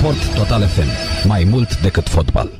Sport 0.00 0.34
Total 0.34 0.62
FM. 0.66 0.88
Mai 1.28 1.44
mult 1.44 1.80
decât 1.80 2.08
fotbal. 2.08 2.50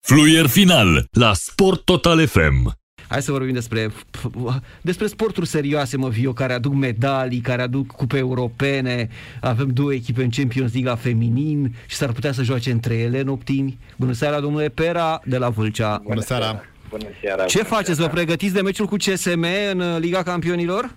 Fluier 0.00 0.46
final 0.46 1.08
la 1.10 1.32
Sport 1.34 1.84
Total 1.84 2.26
FM. 2.26 2.76
Hai 3.08 3.22
să 3.22 3.32
vorbim 3.32 3.52
despre, 3.52 3.90
despre 4.80 5.06
sporturi 5.06 5.46
serioase, 5.46 5.96
mă, 5.96 6.08
Vio, 6.08 6.32
care 6.32 6.52
aduc 6.52 6.72
medalii, 6.72 7.40
care 7.40 7.62
aduc 7.62 7.86
cupe 7.86 8.16
europene. 8.16 9.08
Avem 9.40 9.68
două 9.68 9.92
echipe 9.92 10.22
în 10.22 10.30
Champions 10.30 10.72
League 10.72 10.90
la 10.90 10.96
feminin 10.96 11.74
și 11.86 11.96
s-ar 11.96 12.12
putea 12.12 12.32
să 12.32 12.42
joace 12.42 12.70
între 12.70 12.94
ele 12.94 13.20
în 13.20 13.28
optimi. 13.28 13.78
Bună 13.96 14.12
seara, 14.12 14.40
domnule 14.40 14.68
Pera, 14.68 15.20
de 15.24 15.38
la 15.38 15.48
Vâlcea. 15.48 16.00
Bună 16.04 16.20
seara! 16.20 16.64
Bună 16.88 17.08
seara! 17.22 17.44
Ce 17.44 17.58
bună 17.58 17.68
faceți? 17.68 17.94
seara. 17.96 18.10
Vă 18.10 18.16
pregătiți 18.16 18.54
de 18.54 18.62
meciul 18.62 18.86
cu 18.86 18.96
CSM 18.96 19.46
în 19.70 19.80
uh, 19.80 19.96
Liga 19.98 20.22
Campionilor? 20.22 20.94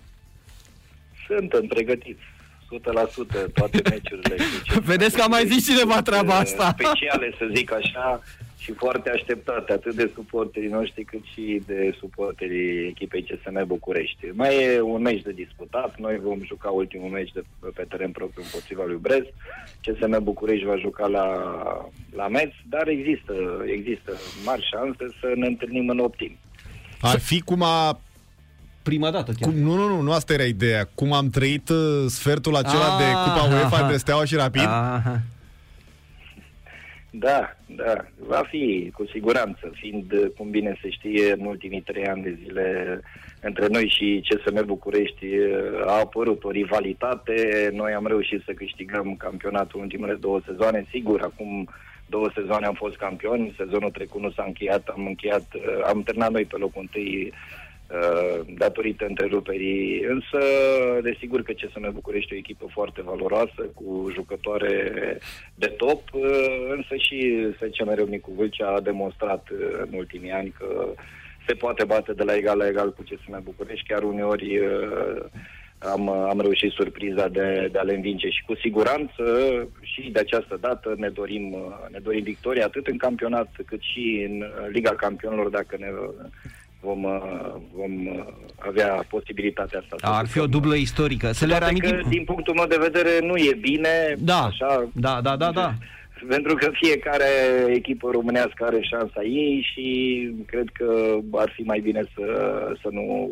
Suntem 1.28 1.66
pregătiți. 1.68 2.38
100% 2.72 3.52
toate 3.54 3.82
meciurile. 3.90 4.36
cu 4.74 4.80
Vedeți 4.92 5.16
că 5.16 5.22
a 5.22 5.28
mai 5.28 5.48
zis 5.48 5.66
cineva 5.66 6.02
treaba 6.02 6.34
uh, 6.34 6.40
asta. 6.40 6.76
Speciale, 6.78 7.34
să 7.38 7.50
zic 7.54 7.72
așa, 7.72 8.22
și 8.70 8.72
foarte 8.72 9.10
așteptate, 9.10 9.72
atât 9.72 9.96
de 9.96 10.12
suporterii 10.16 10.70
noștri, 10.70 11.04
cât 11.04 11.24
și 11.34 11.62
de 11.66 11.96
suporterii 12.00 12.88
echipei 12.88 13.24
CSM 13.24 13.68
București. 13.68 14.26
Mai 14.34 14.64
e 14.64 14.82
un 14.82 15.02
meci 15.02 15.22
de 15.22 15.32
disputat, 15.32 16.00
noi 16.00 16.20
vom 16.24 16.40
juca 16.46 16.70
ultimul 16.70 17.10
meci 17.10 17.32
de, 17.32 17.44
pe 17.76 17.86
teren 17.90 18.12
propriu 18.12 18.44
împotriva 18.44 18.84
lui 18.86 18.98
Brest, 19.02 19.34
CSM 19.84 20.24
București 20.24 20.66
va 20.66 20.76
juca 20.78 21.08
la, 21.08 21.28
la 22.16 22.28
Metz, 22.28 22.54
dar 22.70 22.88
există, 22.88 23.34
există 23.66 24.12
mari 24.46 24.70
șanse 24.72 25.16
să 25.20 25.32
ne 25.36 25.48
întâlnim 25.48 25.90
în 25.90 26.00
optim. 26.00 26.38
Ar 27.02 27.20
fi 27.20 27.42
cum 27.42 27.62
a... 27.62 28.00
Prima 28.90 29.12
dată 29.12 29.32
chiar. 29.40 29.50
Cum, 29.50 29.60
nu, 29.60 29.74
nu, 29.76 29.88
nu, 29.88 30.02
nu 30.02 30.12
asta 30.12 30.34
era 30.34 30.44
ideea. 30.44 30.90
Cum 30.96 31.14
am 31.14 31.30
trăit 31.30 31.70
uh, 31.70 32.06
sfertul 32.08 32.56
acela 32.56 32.96
Ah, 32.96 32.98
de 32.98 33.04
Cupa 33.24 33.44
UEFA 33.54 33.78
aha. 33.78 33.92
de 33.92 33.98
Steaua 33.98 34.26
și 34.26 34.36
Rapid? 34.36 34.62
Aha. 34.62 35.22
Da, 37.12 37.56
da, 37.66 37.94
va 38.28 38.44
fi 38.50 38.92
cu 38.94 39.06
siguranță, 39.12 39.72
fiind, 39.74 40.12
uh, 40.12 40.26
cum 40.38 40.50
bine 40.50 40.78
se 40.82 40.90
știe, 40.90 41.32
în 41.32 41.46
ultimii 41.46 41.82
trei 41.82 42.06
ani 42.08 42.24
de 42.24 42.38
zile 42.44 43.00
între 43.42 43.68
noi 43.68 43.94
și 43.98 44.26
CSM 44.28 44.66
București 44.66 45.26
uh, 45.26 45.86
a 45.86 46.00
apărut 46.00 46.44
o 46.44 46.52
rivalitate. 46.52 47.70
Noi 47.74 47.94
am 47.94 48.08
reușit 48.08 48.42
să 48.46 48.52
câștigăm 48.52 49.16
campionatul 49.16 49.80
în 49.80 49.84
ultimele 49.84 50.14
două 50.14 50.40
sezoane. 50.46 50.86
Sigur, 50.90 51.22
acum 51.22 51.70
două 52.06 52.30
sezoane 52.36 52.66
am 52.66 52.74
fost 52.74 52.96
campioni, 52.96 53.56
sezonul 53.58 53.92
trecut 53.92 54.22
nu 54.22 54.32
s-a 54.32 54.44
încheiat, 54.48 54.88
am 54.88 55.06
încheiat, 55.06 55.46
uh, 55.56 55.62
am 55.88 56.04
terminat 56.04 56.32
noi 56.32 56.46
pe 56.46 56.58
locul 56.58 56.82
întâi 56.82 57.32
uh, 57.32 57.38
datorită 58.58 59.06
întreruperii. 59.06 60.04
Însă, 60.04 60.40
desigur 61.02 61.42
că 61.42 61.52
CSM 61.52 61.94
București 61.94 62.34
e 62.34 62.36
o 62.36 62.40
echipă 62.40 62.66
foarte 62.70 63.02
valoroasă, 63.02 63.62
cu 63.74 64.10
jucătoare 64.14 64.94
de 65.56 65.68
top, 65.68 66.02
uh, 66.14 66.68
însă 66.70 66.96
și 66.96 67.48
SCM 67.56 67.94
Râmnicu 67.96 68.32
Vâlcea 68.38 68.68
a 68.68 68.80
demonstrat 68.80 69.48
uh, 69.52 69.60
în 69.92 69.98
ultimii 69.98 70.32
ani 70.32 70.54
că 70.58 70.94
se 71.48 71.54
poate 71.54 71.84
bate 71.84 72.14
de 72.14 72.24
la 72.24 72.36
egal 72.36 72.58
la 72.58 72.68
egal 72.68 72.94
cu 72.94 73.02
CSM 73.02 73.44
București, 73.44 73.88
chiar 73.88 74.04
uneori 74.04 74.58
uh, 74.58 75.24
am, 75.80 76.10
am 76.10 76.42
reușit 76.42 76.72
surpriza 76.72 77.28
de, 77.28 77.70
de 77.72 77.78
a 77.78 77.82
le 77.82 77.96
învinge 77.96 78.30
și 78.30 78.44
cu 78.46 78.56
siguranță 78.56 79.24
și 79.82 80.10
de 80.12 80.20
această 80.20 80.58
dată 80.62 80.94
ne 80.98 81.10
dorim, 81.10 81.54
uh, 81.54 81.90
ne 81.92 82.00
dorim 82.00 82.24
victoria 82.24 82.66
atât 82.66 82.88
în 82.88 82.98
campionat 82.98 83.50
cât 83.66 83.82
și 83.82 84.28
în 84.30 84.42
uh, 84.42 84.68
Liga 84.72 84.96
Campionilor 84.96 85.50
dacă 85.50 85.76
ne 85.80 85.88
vom, 86.80 87.04
uh, 87.04 87.56
vom 87.74 88.06
uh, 88.08 88.26
avea 88.56 89.06
posibilitatea 89.10 89.80
asta. 89.80 89.96
să 90.00 90.06
Ar 90.06 90.28
fi 90.28 90.38
o 90.38 90.42
jucăm. 90.42 90.60
dublă 90.60 90.76
istorică. 90.76 91.32
Să 91.32 91.46
le 91.46 91.58
Poate 91.58 91.74
că, 91.74 91.88
reamintim... 91.88 92.10
din 92.10 92.24
punctul 92.24 92.54
meu 92.54 92.66
de 92.66 92.78
vedere, 92.80 93.20
nu 93.22 93.36
e 93.38 93.58
bine. 93.62 94.16
Da, 94.18 94.44
așa, 94.44 94.90
da, 94.94 95.22
da, 95.22 95.36
da, 95.36 95.52
da. 95.52 95.74
Pentru 96.28 96.56
că 96.56 96.70
fiecare 96.74 97.26
echipă 97.68 98.10
românească 98.12 98.66
are 98.66 98.82
șansa 98.82 99.22
ei 99.24 99.68
și 99.74 99.86
cred 100.46 100.70
că 100.74 101.18
ar 101.32 101.52
fi 101.56 101.62
mai 101.62 101.80
bine 101.80 102.04
să, 102.16 102.26
să 102.82 102.88
nu 102.92 103.32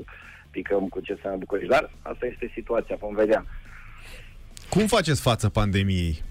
picăm 0.51 0.87
cu 0.87 0.99
ce 0.99 1.17
în 1.23 1.39
București. 1.39 1.69
Dar 1.69 1.91
asta 2.01 2.25
este 2.25 2.51
situația, 2.53 2.95
vom 2.99 3.15
vedea. 3.15 3.45
Cum 4.69 4.85
faceți 4.85 5.21
față 5.21 5.49
pandemiei? 5.49 6.21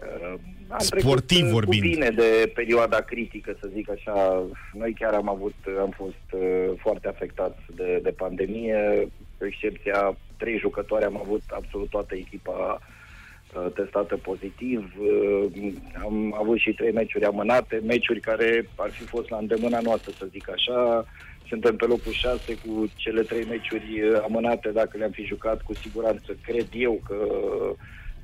Uh, 0.00 0.40
Am 0.70 0.78
Sportiv 0.78 1.38
trecut, 1.38 1.46
uh, 1.46 1.52
vorbind. 1.52 1.82
Cu 1.82 1.88
bine 1.88 2.10
de 2.10 2.52
perioada 2.54 3.00
critică, 3.00 3.56
să 3.60 3.68
zic 3.72 3.90
așa. 3.90 4.44
Noi 4.72 4.94
chiar 4.98 5.14
am 5.14 5.28
avut, 5.28 5.54
am 5.80 5.92
fost 5.96 6.26
uh, 6.32 6.70
foarte 6.76 7.08
afectați 7.08 7.58
de, 7.74 8.00
de 8.02 8.10
pandemie. 8.10 9.08
Cu 9.38 9.46
excepția 9.46 10.16
trei 10.36 10.58
jucători, 10.58 11.04
am 11.04 11.18
avut 11.22 11.42
absolut 11.48 11.88
toată 11.88 12.14
echipa 12.14 12.78
uh, 12.78 13.72
testată 13.74 14.16
pozitiv. 14.16 14.92
Uh, 14.98 15.72
Am 16.04 16.34
avut 16.38 16.58
și 16.58 16.72
trei 16.72 16.92
meciuri 16.92 17.24
amânate, 17.24 17.80
meciuri 17.86 18.20
care 18.20 18.68
ar 18.76 18.90
fi 18.90 19.02
fost 19.02 19.30
la 19.30 19.36
îndemâna 19.36 19.80
noastră, 19.80 20.12
să 20.18 20.26
zic 20.30 20.50
așa. 20.50 21.04
Suntem 21.48 21.76
pe 21.76 21.86
locul 21.86 22.12
6 22.12 22.38
cu 22.66 22.90
cele 22.96 23.22
trei 23.22 23.44
meciuri 23.44 24.00
uh, 24.02 24.20
amânate, 24.22 24.68
dacă 24.68 24.96
le-am 24.96 25.10
fi 25.10 25.24
jucat, 25.24 25.62
cu 25.62 25.74
siguranță 25.74 26.36
cred 26.42 26.68
eu 26.72 27.00
că 27.06 27.16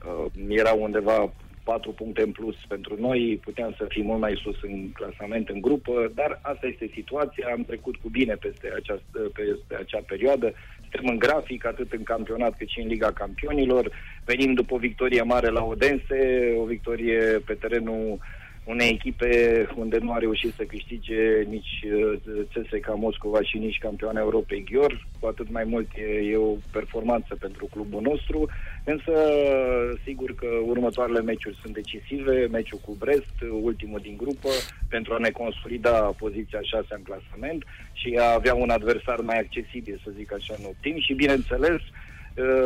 uh, 0.09 0.31
era 0.49 0.73
undeva 0.73 1.33
4 1.67 1.91
puncte 1.91 2.23
în 2.23 2.33
plus 2.33 2.57
pentru 2.69 2.95
noi, 3.07 3.41
puteam 3.45 3.75
să 3.79 3.85
fim 3.89 4.05
mult 4.07 4.21
mai 4.21 4.41
sus 4.43 4.59
în 4.63 4.93
clasament, 4.93 5.49
în 5.49 5.61
grupă, 5.61 6.13
dar 6.15 6.39
asta 6.43 6.67
este 6.67 6.91
situația, 6.99 7.47
am 7.53 7.65
trecut 7.65 7.97
cu 7.97 8.09
bine 8.09 8.35
peste, 8.35 8.67
această, 8.81 9.19
peste 9.39 9.75
acea 9.83 10.03
perioadă, 10.07 10.53
suntem 10.81 11.07
în 11.13 11.19
grafic, 11.19 11.67
atât 11.67 11.93
în 11.93 12.03
campionat 12.03 12.57
cât 12.57 12.69
și 12.69 12.81
în 12.81 12.89
Liga 12.89 13.13
Campionilor, 13.13 13.85
venim 14.25 14.53
după 14.55 14.75
o 14.75 14.85
victorie 14.89 15.23
mare 15.23 15.49
la 15.49 15.63
Odense, 15.65 16.21
o 16.63 16.65
victorie 16.65 17.21
pe 17.47 17.55
terenul 17.55 18.19
unei 18.67 18.89
echipe 18.89 19.31
unde 19.77 19.99
nu 19.99 20.13
a 20.13 20.19
reușit 20.19 20.53
să 20.55 20.63
câștige 20.63 21.43
nici 21.49 21.85
uh, 21.85 22.45
CSKA 22.53 22.95
Moscova 22.95 23.43
și 23.43 23.59
nici 23.59 23.79
campioana 23.79 24.21
Europei 24.21 24.65
Ghior, 24.65 25.07
cu 25.21 25.27
atât 25.27 25.51
mai 25.51 25.65
mult 25.65 25.89
e, 25.97 26.31
e 26.31 26.37
o 26.37 26.55
performanță 26.73 27.37
pentru 27.41 27.69
clubul 27.71 28.03
nostru, 28.03 28.49
însă 28.85 29.13
sigur 30.05 30.35
că 30.35 30.47
următoarele 30.67 31.21
meciuri 31.21 31.59
sunt 31.63 31.75
decisive, 31.75 32.47
meciul 32.51 32.79
cu 32.85 32.97
Brest, 32.99 33.35
ultimul 33.63 34.01
din 34.03 34.17
grupă, 34.17 34.49
pentru 34.89 35.15
a 35.15 35.19
ne 35.19 35.31
consolida 35.31 35.99
poziția 35.99 36.61
6 36.63 36.87
în 36.89 37.03
clasament 37.03 37.65
și 37.93 38.17
a 38.21 38.33
avea 38.33 38.55
un 38.55 38.71
adversar 38.71 39.21
mai 39.21 39.39
accesibil, 39.39 40.01
să 40.05 40.11
zic 40.17 40.33
așa, 40.33 40.55
în 40.59 40.65
optim. 40.65 41.01
Și 41.01 41.15
bineînțeles 41.15 41.81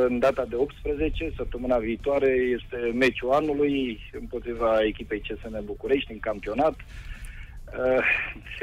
în 0.07 0.19
data 0.19 0.45
de 0.49 0.55
18, 0.57 1.33
săptămâna 1.37 1.77
viitoare, 1.79 2.29
este 2.29 2.77
meciul 2.95 3.31
anului 3.33 4.01
împotriva 4.21 4.79
echipei 4.85 5.21
CSM 5.21 5.65
București 5.65 6.13
în 6.13 6.19
campionat. 6.21 6.75
Uh, 7.79 8.05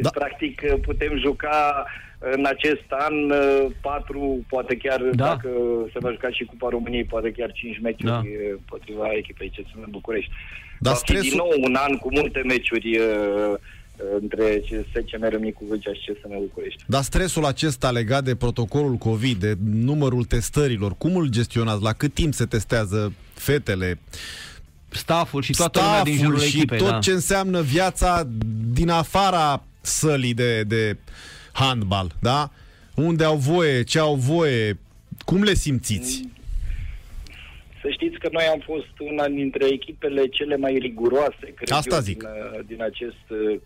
Da. 0.02 0.10
Practic 0.10 0.62
putem 0.82 1.18
juca 1.20 1.86
în 2.20 2.46
acest 2.46 2.86
an 2.90 3.30
uh, 3.30 3.66
patru, 3.82 4.46
poate 4.50 4.78
chiar 4.78 5.02
Da. 5.02 5.26
dacă 5.26 5.50
se 5.94 6.00
va 6.00 6.12
juca 6.12 6.30
și 6.30 6.44
Cupa 6.46 6.70
României, 6.70 7.04
poate 7.04 7.32
chiar 7.32 7.52
cinci 7.52 7.80
meciuri 7.82 8.12
Da. 8.12 8.18
uh, 8.18 8.52
împotriva 8.52 9.12
echipei 9.14 9.50
CSM 9.56 9.90
București. 9.90 10.32
Dar 10.80 10.94
va 10.94 11.00
fi 11.00 11.06
stresul- 11.06 11.30
din 11.30 11.38
nou 11.38 11.52
un 11.64 11.76
an 11.76 11.98
cu 11.98 12.08
multe 12.12 12.42
meciuri 12.46 12.98
uh, 12.98 13.54
între 14.20 14.64
SCM 14.94 15.30
Râmnicu 15.30 15.66
Vâlcea 15.68 15.94
și 15.94 16.12
CSM 16.12 16.40
București. 16.40 16.84
Dar 16.88 17.02
stresul 17.02 17.46
acesta 17.46 17.92
legat 17.92 18.24
de 18.24 18.36
protocolul 18.36 18.96
COVID, 18.96 19.40
de 19.40 19.58
numărul 19.64 20.24
testărilor, 20.24 20.98
cum 20.98 21.16
îl 21.16 21.28
gestionați? 21.28 21.84
La 21.84 21.94
cât 21.94 22.14
timp 22.14 22.34
se 22.34 22.46
testează 22.46 23.14
fetele? 23.34 24.00
Stafful 24.90 25.42
și 25.42 25.52
toată 25.52 25.80
lumea 25.80 26.04
din 26.04 26.14
Stafful 26.14 26.34
jurul 26.34 26.48
și 26.50 26.58
echipei. 26.58 26.78
tot 26.78 26.90
da. 26.90 27.00
ce 27.00 27.12
înseamnă 27.12 27.62
viața 27.62 28.28
din 28.74 28.90
afara 28.90 29.64
sălii 29.82 30.34
de, 30.34 30.64
de 30.64 30.98
handbal, 31.52 32.12
da? 32.20 32.52
Unde 32.96 33.24
au 33.24 33.36
voie, 33.36 33.84
ce 33.84 34.00
au 34.00 34.16
voie, 34.16 34.78
cum 35.26 35.44
le 35.44 35.54
simțiți? 35.54 36.26
Să 37.82 37.90
știți 37.90 38.18
că 38.20 38.30
noi 38.32 38.44
am 38.44 38.62
fost 38.66 39.00
una 39.00 39.28
dintre 39.28 39.66
echipele 39.66 40.28
cele 40.28 40.58
mai 40.58 40.78
riguroase, 40.78 41.54
cred 41.56 41.72
Asta 41.72 41.96
eu, 41.96 42.02
zic. 42.02 42.18
Din, 42.18 42.28
uh, 42.28 42.66
din 42.68 42.82
acest 42.82 43.26
uh, 43.30 43.60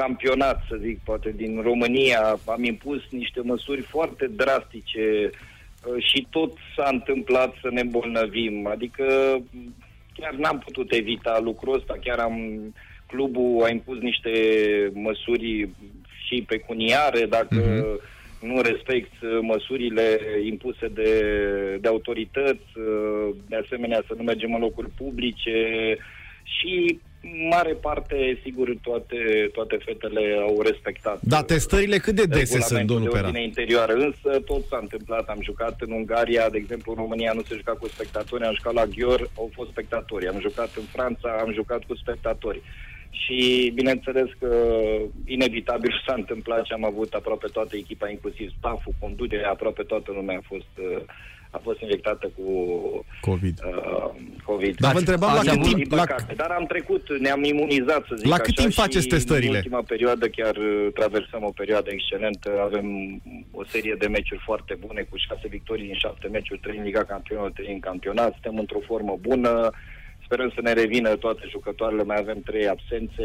campionat, 0.00 0.58
să 0.68 0.76
zic, 0.80 0.98
poate 1.04 1.30
din 1.36 1.60
România. 1.62 2.38
Am 2.46 2.64
impus 2.64 3.00
niște 3.10 3.40
măsuri 3.42 3.80
foarte 3.80 4.26
drastice 4.26 5.30
uh, 5.30 6.04
și 6.04 6.26
tot 6.30 6.52
s-a 6.76 6.88
întâmplat 6.92 7.54
să 7.62 7.68
ne 7.70 7.80
îmbolnăvim. 7.80 8.66
Adică 8.66 9.04
m, 9.50 9.74
chiar 10.14 10.34
n-am 10.34 10.58
putut 10.58 10.92
evita 10.92 11.40
lucrul 11.42 11.74
ăsta, 11.78 11.94
chiar 12.04 12.18
am 12.18 12.36
clubul 13.06 13.64
a 13.64 13.68
impus 13.68 13.98
niște 14.00 14.32
măsuri 14.92 15.68
și 16.26 16.44
pecuniare 16.46 17.26
dacă 17.26 17.54
Mhm. 17.54 18.00
nu 18.52 18.60
respect 18.60 19.12
uh, 19.22 19.38
măsurile 19.40 20.20
impuse 20.44 20.86
de, 20.88 21.10
de 21.80 21.88
autorități, 21.88 22.68
uh, 22.78 23.28
de 23.48 23.56
asemenea 23.56 24.02
să 24.06 24.14
nu 24.16 24.22
mergem 24.22 24.54
în 24.54 24.60
locuri 24.60 24.90
publice 24.96 25.96
și 26.42 26.98
mare 27.50 27.72
parte, 27.72 28.38
sigur, 28.42 28.76
toate, 28.82 29.50
toate 29.52 29.78
fetele 29.84 30.36
au 30.42 30.60
respectat. 30.62 31.18
Da, 31.22 31.42
testările 31.42 31.98
cât 31.98 32.14
de 32.14 32.24
dese 32.24 32.44
sunt, 32.44 32.62
regulamentul 32.62 32.94
domnul 32.94 33.10
de 33.10 33.16
Pera? 33.16 33.26
ordine 33.26 33.44
interioară, 33.44 33.92
însă 33.92 34.40
tot 34.40 34.64
s-a 34.66 34.78
întâmplat. 34.80 35.28
Am 35.28 35.38
jucat 35.42 35.80
în 35.80 35.90
Ungaria, 35.92 36.48
de 36.48 36.56
exemplu, 36.56 36.92
în 36.92 36.98
România 36.98 37.32
nu 37.32 37.42
se 37.42 37.54
juca 37.54 37.72
cu 37.72 37.88
spectatori, 37.88 38.44
am 38.44 38.54
jucat 38.54 38.72
la 38.72 38.86
Ghior, 38.86 39.30
au 39.36 39.50
fost 39.52 39.70
spectatori. 39.70 40.28
Am 40.28 40.40
jucat 40.40 40.70
în 40.76 40.84
Franța, 40.92 41.38
am 41.40 41.52
jucat 41.52 41.84
cu 41.84 41.94
spectatori. 41.94 42.60
Și 43.10 43.70
bineînțeles 43.74 44.26
că 44.38 44.48
inevitabil 45.24 45.92
s-a 46.06 46.14
întâmplat 46.16 46.64
și 46.64 46.72
am 46.72 46.84
avut 46.84 47.12
aproape 47.12 47.46
toată 47.52 47.76
echipa, 47.76 48.08
inclusiv 48.10 48.50
stafful, 48.58 48.94
conducerea, 48.98 49.50
aproape 49.50 49.82
toată 49.82 50.12
lumea 50.14 50.36
a 50.36 50.46
fost, 50.46 50.72
uh, 50.78 51.02
a 51.50 51.60
fost 51.62 51.80
infectată 51.80 52.30
cu 52.36 52.46
COVID. 53.20 53.58
uh, 53.66 54.10
COVID. 54.44 54.76
Dar 54.76 54.92
vă 54.92 54.98
Ați- 54.98 55.04
întrebam 55.08 55.32
la 55.32 55.38
ați 55.38 55.48
cât 55.48 55.58
avut- 55.58 55.66
timp... 55.68 55.88
Din 55.88 55.96
La, 55.96 56.04
păcate, 56.04 56.34
dar 56.36 56.50
am 56.50 56.66
trecut, 56.66 57.18
ne-am 57.18 57.42
imunizat, 57.44 58.04
să 58.08 58.14
zic 58.16 58.26
La 58.28 58.36
cât 58.36 58.44
așa, 58.56 58.60
timp 58.60 58.70
și 58.72 58.80
faceți 58.80 59.06
testările? 59.06 59.48
în 59.50 59.54
ultima 59.54 59.82
perioadă 59.82 60.28
chiar 60.28 60.56
uh, 60.56 60.88
traversăm 60.94 61.42
o 61.44 61.52
perioadă 61.60 61.90
excelentă, 61.92 62.50
avem 62.62 62.86
o 63.52 63.64
serie 63.64 63.96
de 63.98 64.06
meciuri 64.06 64.42
foarte 64.44 64.76
bune, 64.86 65.06
cu 65.10 65.16
șase 65.16 65.48
victorii 65.48 65.86
din 65.86 65.94
șapte 65.94 66.28
meciuri, 66.28 66.60
trei 66.60 66.76
în 66.76 66.82
Liga 66.84 67.04
Campionilor, 67.04 67.50
trei 67.52 67.72
în 67.72 67.80
campionat, 67.80 68.32
suntem 68.32 68.58
într-o 68.58 68.80
formă 68.86 69.16
bună, 69.20 69.70
sperăm 70.30 70.52
să 70.54 70.60
ne 70.62 70.72
revină 70.72 71.16
toate 71.16 71.44
jucătoarele, 71.50 72.02
mai 72.02 72.16
avem 72.18 72.40
trei 72.44 72.68
absențe 72.68 73.24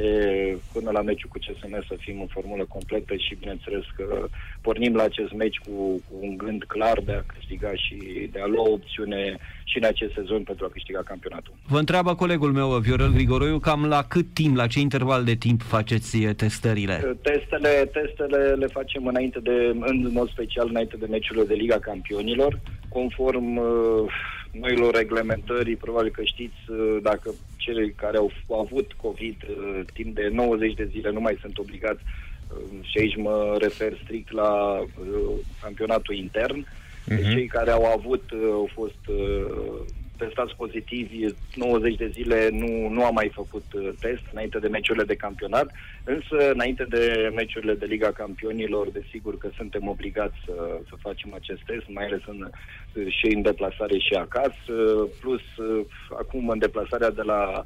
până 0.73 0.89
la 0.91 1.01
meciul 1.01 1.29
cu 1.29 1.37
CSM 1.37 1.73
să 1.87 1.95
fim 1.97 2.19
în 2.19 2.27
formulă 2.27 2.65
completă 2.75 3.15
și 3.15 3.37
bineînțeles 3.39 3.83
că 3.95 4.27
pornim 4.61 4.95
la 4.95 5.03
acest 5.03 5.31
meci 5.31 5.57
cu, 5.65 5.71
cu 6.07 6.15
un 6.21 6.37
gând 6.37 6.63
clar 6.63 6.97
de 7.05 7.11
a 7.11 7.33
câștiga 7.33 7.71
și 7.75 7.97
de 8.31 8.39
a 8.41 8.45
lua 8.45 8.63
o 8.67 8.71
opțiune 8.71 9.37
și 9.63 9.77
în 9.77 9.83
acest 9.83 10.13
sezon 10.13 10.43
pentru 10.43 10.65
a 10.65 10.69
câștiga 10.69 11.01
campionatul. 11.05 11.53
Vă 11.67 11.77
întreabă 11.77 12.15
colegul 12.15 12.51
meu, 12.51 12.69
Viorel 12.69 13.11
Grigoroiu, 13.11 13.59
cam 13.59 13.85
la 13.85 14.03
cât 14.03 14.27
timp, 14.33 14.55
la 14.55 14.67
ce 14.67 14.79
interval 14.79 15.23
de 15.23 15.35
timp 15.35 15.61
faceți 15.61 16.23
eh, 16.23 16.35
testările? 16.35 17.17
Testele, 17.21 17.89
testele 17.97 18.39
le 18.61 18.67
facem 18.67 19.07
înainte 19.07 19.39
de, 19.39 19.75
în 19.79 20.09
mod 20.11 20.29
special 20.29 20.67
înainte 20.69 20.97
de 20.97 21.05
meciurile 21.09 21.45
de 21.45 21.53
Liga 21.53 21.79
Campionilor, 21.79 22.59
conform 22.89 23.57
uh, 23.57 24.11
noilor 24.59 24.93
reglementări, 24.95 25.75
probabil 25.75 26.11
că 26.11 26.23
știți, 26.23 26.55
uh, 26.67 26.97
dacă 27.01 27.33
cei 27.57 27.91
care 27.93 28.17
au 28.17 28.31
f- 28.31 28.59
avut 28.59 28.93
COVID 28.93 29.35
uh, 29.49 29.79
timp 29.93 30.15
de 30.15 30.27
90 30.31 30.73
de 30.73 30.87
zile 30.91 31.11
nu 31.11 31.19
mai 31.19 31.37
sunt 31.41 31.57
obligați, 31.57 32.01
uh, 32.47 32.85
și 32.89 32.97
aici 32.99 33.15
mă 33.15 33.57
refer 33.59 33.99
strict 34.03 34.31
la 34.31 34.79
uh, 34.79 34.87
campionatul 35.61 36.15
intern, 36.15 36.67
deci 37.05 37.25
cei 37.33 37.47
care 37.47 37.71
au 37.71 37.85
avut, 37.85 38.31
uh, 38.31 38.49
au 38.51 38.69
fost 38.73 39.07
uh, 39.07 39.81
testați 40.17 40.55
pozitivi 40.55 41.25
90 41.55 41.95
de 41.95 42.07
zile, 42.07 42.49
nu, 42.51 42.89
nu 42.89 43.05
am 43.05 43.13
mai 43.13 43.31
făcut 43.33 43.65
uh, 43.73 43.89
test 43.99 44.21
înainte 44.31 44.59
de 44.59 44.67
meciurile 44.67 45.03
de 45.03 45.15
campionat, 45.15 45.71
însă 46.03 46.51
înainte 46.51 46.85
de 46.89 47.31
meciurile 47.35 47.73
de 47.73 47.85
Liga 47.85 48.11
Campionilor, 48.11 48.89
desigur 48.89 49.37
că 49.37 49.49
suntem 49.55 49.87
obligați 49.87 50.35
să, 50.45 50.79
să 50.89 50.95
facem 50.99 51.33
acest 51.33 51.61
test, 51.65 51.85
mai 51.87 52.05
ales 52.05 52.21
în, 52.25 52.49
și 53.09 53.25
în 53.35 53.41
deplasare 53.41 53.97
și 53.97 54.13
acasă, 54.13 54.73
plus 55.21 55.57
uh, 55.57 55.85
acum 56.19 56.49
în 56.49 56.59
deplasarea 56.59 57.09
de 57.09 57.21
la 57.21 57.41
uh, 57.57 57.63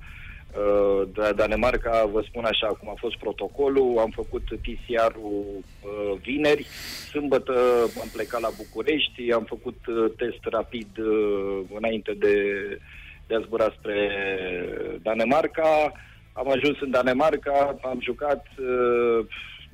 de 1.14 1.22
la 1.22 1.32
Danemarca, 1.32 2.10
vă 2.12 2.22
spun 2.28 2.46
așa 2.46 2.68
cum 2.68 2.90
a 2.90 2.94
fost 2.98 3.18
protocolul, 3.18 3.98
am 3.98 4.10
făcut 4.10 4.44
PCR-ul 4.44 5.46
uh, 5.58 6.20
vineri, 6.22 6.64
sâmbătă 7.12 7.54
am 8.02 8.10
plecat 8.14 8.42
la 8.42 8.50
București, 8.58 9.32
am 9.32 9.44
făcut 9.44 9.78
uh, 9.88 10.12
test 10.18 10.40
rapid 10.42 10.98
uh, 10.98 11.60
înainte 11.76 12.14
de, 12.20 12.36
de 13.28 13.36
a 13.36 13.40
zbura 13.40 13.74
spre 13.78 13.98
Danemarca, 15.02 15.92
am 16.34 16.50
ajuns 16.50 16.82
în 16.82 16.92
Danemarca, 16.92 17.78
am 17.82 18.00
jucat 18.02 18.46
uh, 18.60 19.26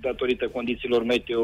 datorită 0.01 0.47
condițiilor 0.47 1.03
meteo, 1.03 1.43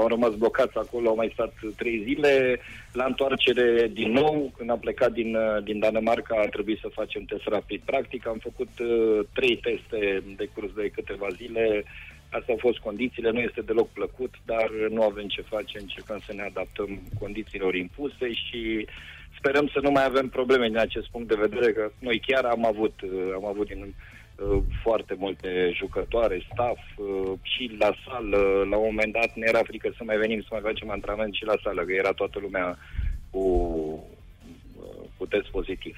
am 0.00 0.08
rămas 0.08 0.34
blocați 0.34 0.76
acolo, 0.76 1.08
au 1.08 1.14
mai 1.14 1.30
stat 1.32 1.52
trei 1.76 2.02
zile. 2.04 2.60
La 2.92 3.04
întoarcere 3.04 3.90
din 3.92 4.12
nou, 4.12 4.52
când 4.56 4.70
am 4.70 4.78
plecat 4.78 5.12
din, 5.12 5.34
uh, 5.34 5.62
din 5.64 5.78
Danemarca, 5.78 6.40
a 6.44 6.48
trebuit 6.48 6.78
să 6.78 6.88
facem 6.92 7.22
test 7.24 7.46
rapid. 7.46 7.80
Practic 7.84 8.26
am 8.26 8.38
făcut 8.42 8.68
uh, 8.78 9.20
trei 9.32 9.56
teste 9.56 10.22
de 10.36 10.48
curs 10.54 10.72
de 10.74 10.90
câteva 10.94 11.26
zile. 11.36 11.84
Astea 12.30 12.54
au 12.54 12.60
fost 12.60 12.78
condițiile, 12.78 13.30
nu 13.30 13.40
este 13.40 13.60
deloc 13.60 13.88
plăcut, 13.88 14.34
dar 14.44 14.70
nu 14.90 15.02
avem 15.02 15.26
ce 15.26 15.42
face, 15.42 15.78
încercăm 15.80 16.20
să 16.26 16.32
ne 16.32 16.42
adaptăm 16.42 17.00
condițiilor 17.18 17.74
impuse 17.74 18.32
și 18.32 18.86
sperăm 19.38 19.70
să 19.72 19.78
nu 19.82 19.90
mai 19.90 20.04
avem 20.04 20.28
probleme 20.28 20.66
din 20.66 20.78
acest 20.78 21.08
punct 21.08 21.28
de 21.28 21.46
vedere, 21.46 21.72
că 21.72 21.90
noi 21.98 22.22
chiar 22.26 22.44
am 22.44 22.66
avut, 22.66 22.94
uh, 23.02 23.32
am 23.34 23.46
avut 23.46 23.66
din 23.66 23.80
uh, 23.80 23.88
foarte 24.82 25.14
multe 25.18 25.70
jucătoare, 25.74 26.46
staff 26.52 26.80
uh, 26.96 27.32
și 27.42 27.76
la 27.78 27.94
sală. 28.04 28.36
La 28.70 28.76
un 28.76 28.88
moment 28.90 29.12
dat 29.12 29.34
ne 29.34 29.44
era 29.48 29.62
frică 29.66 29.92
să 29.96 30.02
mai 30.04 30.16
venim 30.16 30.40
să 30.40 30.48
mai 30.50 30.60
facem 30.62 30.90
antrenament 30.90 31.34
și 31.34 31.44
la 31.44 31.54
sală, 31.62 31.82
că 31.82 31.92
era 31.92 32.12
toată 32.12 32.38
lumea 32.42 32.78
cu, 33.30 33.40
uh, 34.76 35.08
cu 35.16 35.26
test 35.26 35.46
pozitiv. 35.46 35.96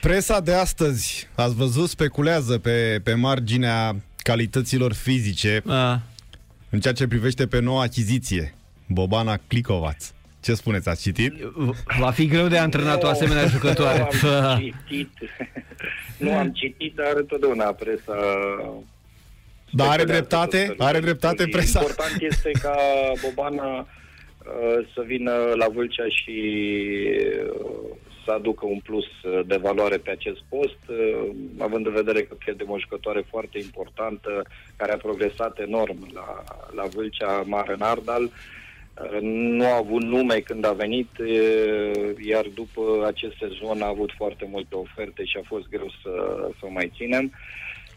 Presa 0.00 0.40
de 0.40 0.52
astăzi, 0.52 1.28
ați 1.34 1.54
văzut, 1.54 1.88
speculează 1.88 2.58
pe, 2.58 3.00
pe 3.04 3.14
marginea 3.14 3.96
calităților 4.16 4.92
fizice 4.92 5.62
A, 5.66 6.00
în 6.70 6.80
ceea 6.80 6.94
ce 6.94 7.06
privește 7.06 7.46
pe 7.46 7.60
noua 7.60 7.82
achiziție, 7.82 8.54
Bobana 8.88 9.36
Clicovaț. 9.46 10.12
Ce 10.40 10.54
spuneți, 10.54 10.88
ați 10.88 11.02
citit? 11.02 11.32
va 11.98 12.10
fi 12.10 12.26
greu 12.26 12.48
de 12.48 12.58
antrenat 12.58 13.02
o 13.02 13.06
asemenea 13.08 13.46
jucătoare. 13.54 14.08
Nu 14.22 14.28
am 14.28 14.58
citit, 14.58 15.10
nu 16.18 16.36
am 16.36 16.50
citit, 16.50 16.94
dar 16.94 17.12
întotdeauna 17.16 17.72
presa... 17.72 18.16
Dar 19.70 19.88
are 19.88 20.02
speculează 20.02 20.04
dreptate? 20.04 20.58
tot 20.58 20.66
felul 20.66 20.82
Are 20.82 20.98
de 20.98 21.04
dreptate 21.04 21.42
lucruri. 21.42 21.50
presa? 21.50 21.80
Important 21.80 22.22
este 22.22 22.50
ca 22.62 22.76
Bobana 23.24 23.78
uh, 23.78 24.86
să 24.94 25.02
vină 25.06 25.32
la 25.32 25.66
Vâlcea 25.68 26.08
și 26.08 26.38
uh, 27.50 27.96
să 28.24 28.30
aducă 28.30 28.66
un 28.66 28.78
plus 28.78 29.04
uh, 29.04 29.40
de 29.46 29.56
valoare 29.56 29.96
pe 29.96 30.10
acest 30.10 30.40
post, 30.48 30.78
uh, 30.88 31.30
având 31.58 31.86
în 31.86 31.92
vedere 31.92 32.22
că 32.22 32.34
pierdem 32.34 32.70
o 32.70 32.78
jucătoare 32.78 33.24
foarte 33.30 33.58
importantă 33.58 34.42
care 34.76 34.92
a 34.92 34.96
progresat 34.96 35.58
enorm 35.58 36.10
la, 36.12 36.44
la 36.74 36.84
Vâlcea, 36.94 37.42
Mare 37.46 37.74
Nardal. 37.78 38.22
Uh, 38.22 38.30
Nu 39.20 39.64
a 39.64 39.76
avut 39.76 40.02
nume 40.02 40.38
când 40.38 40.64
a 40.64 40.72
venit, 40.72 41.18
uh, 41.18 42.14
iar 42.26 42.46
după 42.54 42.82
acest 43.06 43.36
sezon 43.38 43.82
a 43.82 43.86
avut 43.86 44.12
foarte 44.16 44.48
multe 44.50 44.74
oferte 44.74 45.24
și 45.24 45.36
a 45.36 45.46
fost 45.46 45.68
greu 45.68 45.90
să, 46.02 46.12
să 46.58 46.60
o 46.60 46.70
mai 46.70 46.92
ținem. 46.96 47.32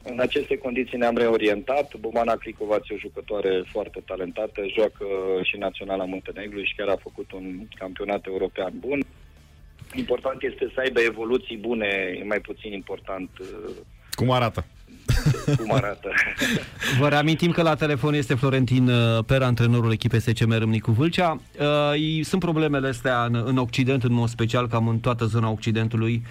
În 0.03 0.19
aceste 0.19 0.57
condiții 0.57 0.97
ne-am 0.97 1.17
reorientat. 1.17 1.95
Bomana 1.95 2.35
Clicovaț 2.35 2.89
e 2.89 2.93
o 2.93 2.97
jucătoare 2.97 3.63
foarte 3.71 4.01
talentată, 4.05 4.61
joacă 4.75 5.05
și 5.43 5.57
Naționala 5.57 6.05
Muntenegru 6.05 6.63
și 6.63 6.75
chiar 6.75 6.87
a 6.87 6.95
făcut 7.01 7.31
un 7.31 7.67
campionat 7.75 8.25
european 8.25 8.73
bun. 8.79 8.99
Important 9.95 10.43
este 10.43 10.71
să 10.73 10.79
aibă 10.79 10.99
evoluții 10.99 11.57
bune, 11.57 12.17
e 12.19 12.23
mai 12.23 12.39
puțin 12.39 12.73
important 12.73 13.29
uh, 13.39 13.75
Cum 14.15 14.31
arată? 14.31 14.65
cum 15.61 15.73
arată. 15.73 16.09
Vă 16.99 17.07
reamintim 17.07 17.51
că 17.51 17.61
la 17.61 17.75
telefon 17.75 18.13
este 18.13 18.35
Florentin 18.35 18.89
uh, 18.89 19.23
Per, 19.25 19.41
antrenorul 19.41 19.91
echipei 19.91 20.19
SCM 20.21 20.51
Râmnicu 20.57 20.91
Vâlcea. 20.91 21.39
Uh, 21.59 21.99
i- 21.99 22.23
Sunt 22.23 22.41
problemele 22.41 22.87
astea 22.87 23.23
în, 23.23 23.43
în 23.45 23.57
Occident, 23.57 24.03
în 24.03 24.13
mod 24.13 24.29
special, 24.29 24.67
cam 24.67 24.87
în 24.87 24.99
toată 24.99 25.25
zona 25.25 25.49
Occidentului. 25.49 26.25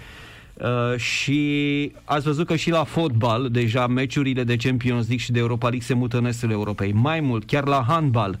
Uh, 0.53 0.97
și 0.99 1.91
ați 2.03 2.25
văzut 2.25 2.47
că 2.47 2.55
și 2.55 2.69
la 2.69 2.83
fotbal, 2.83 3.49
deja 3.51 3.87
meciurile 3.87 4.43
de 4.43 4.55
Champions 4.55 4.99
League 5.07 5.25
și 5.25 5.31
de 5.31 5.39
Europa 5.39 5.67
League 5.67 5.85
se 5.87 5.93
mută 5.93 6.17
în 6.17 6.25
estul 6.25 6.51
Europei. 6.51 6.91
Mai 6.91 7.19
mult, 7.19 7.45
chiar 7.45 7.65
la 7.67 7.85
handbal. 7.87 8.29
Uh, 8.31 8.39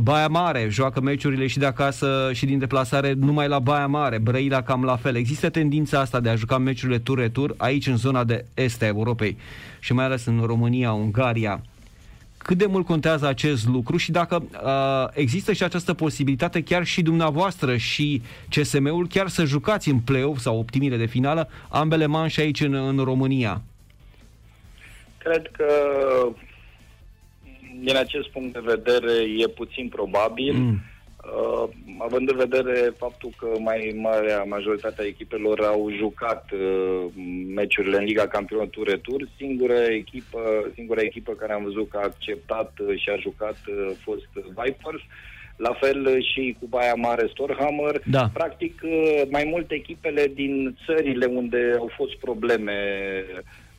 Baia 0.00 0.28
Mare 0.28 0.66
joacă 0.70 1.00
meciurile 1.00 1.46
și 1.46 1.58
de 1.58 1.66
acasă 1.66 2.30
și 2.32 2.46
din 2.46 2.58
deplasare 2.58 3.12
numai 3.12 3.48
la 3.48 3.58
Baia 3.58 3.86
Mare, 3.86 4.18
Brăila 4.18 4.62
cam 4.62 4.84
la 4.84 4.96
fel. 4.96 5.16
Există 5.16 5.50
tendința 5.50 6.00
asta 6.00 6.20
de 6.20 6.28
a 6.28 6.34
juca 6.34 6.58
meciurile 6.58 6.98
tur-retur 6.98 7.54
aici 7.56 7.86
în 7.86 7.96
zona 7.96 8.24
de 8.24 8.44
est 8.54 8.82
a 8.82 8.86
Europei 8.86 9.36
și 9.80 9.92
mai 9.92 10.04
ales 10.04 10.26
în 10.26 10.42
România, 10.46 10.92
Ungaria. 10.92 11.62
Cât 12.38 12.58
de 12.58 12.66
mult 12.66 12.86
contează 12.86 13.26
acest 13.26 13.66
lucru 13.66 13.96
și 13.96 14.10
dacă 14.10 14.42
uh, 14.64 15.08
există 15.12 15.52
și 15.52 15.62
această 15.62 15.94
posibilitate 15.94 16.62
chiar 16.62 16.84
și 16.84 17.02
dumneavoastră 17.02 17.76
și 17.76 18.22
CSM-ul 18.48 19.06
chiar 19.06 19.28
să 19.28 19.44
jucați 19.44 19.88
în 19.88 19.98
play-off 19.98 20.40
sau 20.40 20.58
optimile 20.58 20.96
de 20.96 21.06
finală 21.06 21.48
ambele 21.68 22.06
manșe 22.06 22.40
aici 22.40 22.60
în, 22.60 22.74
în 22.74 22.98
România. 22.98 23.62
Cred 25.18 25.50
că 25.52 25.64
din 27.82 27.96
acest 27.96 28.28
punct 28.28 28.52
de 28.52 28.62
vedere 28.74 29.12
e 29.38 29.46
puțin 29.48 29.88
probabil, 29.88 30.54
mm. 30.54 30.78
uh, 30.78 31.68
având 31.98 32.30
în 32.30 32.36
vedere 32.36 32.92
faptul 32.98 33.30
că 33.38 33.46
mai 33.58 33.94
marea 33.96 34.42
majoritatea 34.42 35.04
echipelor 35.04 35.60
au 35.60 35.90
jucat 35.96 36.50
uh, 36.52 37.04
meciurile 37.54 37.96
în 37.96 38.04
Liga 38.04 38.26
Campionilor 38.26 38.70
Tur-Retur, 38.72 39.28
singura 39.36 39.86
echipă, 39.86 40.40
singura 40.74 41.00
echipă 41.00 41.32
care 41.32 41.52
am 41.52 41.62
văzut 41.62 41.88
că 41.90 41.96
a 41.96 42.10
acceptat 42.10 42.72
uh, 42.78 43.00
și 43.00 43.08
a 43.10 43.16
jucat 43.16 43.58
uh, 43.68 43.90
a 43.90 43.96
fost 44.04 44.28
Vipers. 44.34 45.02
La 45.56 45.72
fel 45.80 46.06
uh, 46.06 46.24
și 46.32 46.56
cu 46.60 46.66
Baia 46.66 46.94
Mare 46.94 47.28
Storhammer. 47.32 48.02
Da. 48.04 48.30
Practic, 48.32 48.80
uh, 48.84 49.22
mai 49.30 49.44
multe 49.50 49.74
echipele 49.74 50.30
din 50.34 50.76
țările 50.86 51.26
unde 51.26 51.76
au 51.78 51.90
fost 51.96 52.16
probleme 52.16 52.74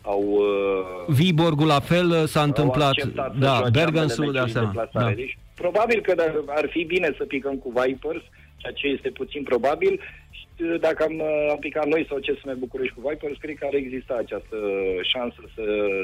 au 0.06 0.22
uh, 0.22 1.16
Viborgul 1.16 1.68
la 1.68 1.80
fel 1.80 2.26
s-a 2.26 2.40
au 2.40 2.46
întâmplat. 2.46 2.90
acceptat 2.90 3.32
să 3.34 3.40
Da, 3.40 3.56
joace 3.56 3.70
Bergensul 3.80 4.24
ambele 4.24 4.40
de 4.40 4.40
meciuri 4.40 4.60
în 4.60 4.66
asemenea. 4.66 4.72
deplasare. 4.84 5.14
Da. 5.16 5.22
Deci, 5.22 5.38
probabil 5.64 6.00
că 6.02 6.14
da- 6.16 6.44
ar 6.48 6.68
fi 6.70 6.84
bine 6.84 7.10
să 7.18 7.24
picăm 7.24 7.56
cu 7.64 7.70
Vipers, 7.80 8.24
ceea 8.58 8.74
ce 8.74 8.88
este 8.88 9.10
puțin 9.10 9.44
probabil. 9.44 9.94
Și 10.38 10.46
uh, 10.64 10.80
dacă 10.80 11.04
am, 11.04 11.14
uh, 11.14 11.48
am 11.52 11.58
picat 11.60 11.86
noi 11.86 12.06
sau 12.10 12.18
CSM 12.26 12.60
București 12.60 12.94
cu 12.96 13.02
Vipers, 13.10 13.38
cred 13.40 13.56
că 13.60 13.66
ar 13.70 13.74
exista 13.84 14.14
această 14.20 14.58
șansă 15.14 15.40
să, 15.56 15.64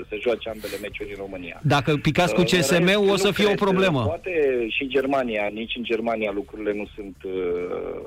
să 0.09 0.15
joace 0.25 0.49
ambele 0.49 0.77
meciuri 0.81 1.09
în 1.15 1.21
România. 1.25 1.57
Dacă 1.63 1.89
picați 2.09 2.33
cu 2.33 2.41
Uh, 2.41 2.47
în 2.51 2.59
CSM, 2.59 2.85
rest, 2.85 3.09
o 3.13 3.15
să 3.15 3.25
nu 3.27 3.33
fie 3.39 3.45
o 3.45 3.47
cred, 3.55 3.59
problemă. 3.67 4.01
Poate 4.05 4.33
și 4.75 4.87
Germania, 4.87 5.49
nici 5.53 5.73
în 5.79 5.83
Germania 5.83 6.31
lucrurile 6.39 6.73
nu 6.73 6.87
sunt 6.95 7.17
uh, 7.23 8.03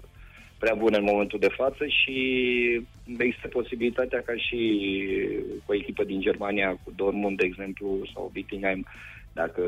prea 0.62 0.74
bune 0.74 0.96
în 0.98 1.10
momentul 1.12 1.38
de 1.38 1.54
față 1.60 1.84
și 1.86 2.16
există 3.18 3.48
posibilitatea 3.48 4.20
ca 4.26 4.34
și 4.36 4.60
cu 5.64 5.72
o 5.72 5.74
echipă 5.74 6.04
din 6.04 6.20
Germania, 6.20 6.68
cu 6.84 6.92
Dortmund, 6.96 7.36
de 7.36 7.44
exemplu, 7.44 7.86
sau 8.12 8.30
Wittenheim, 8.34 8.86
dacă 9.32 9.62